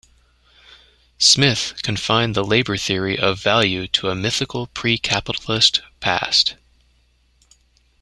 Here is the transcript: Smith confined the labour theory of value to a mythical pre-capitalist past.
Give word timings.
Smith 1.19 1.75
confined 1.83 2.33
the 2.33 2.43
labour 2.43 2.75
theory 2.75 3.19
of 3.19 3.39
value 3.39 3.87
to 3.87 4.09
a 4.09 4.15
mythical 4.15 4.65
pre-capitalist 4.65 5.83
past. 5.99 6.55